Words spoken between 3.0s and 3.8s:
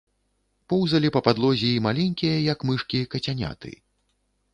кацяняты.